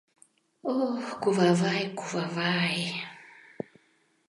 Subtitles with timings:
[0.79, 2.79] —Ох, кувавай, кувавай!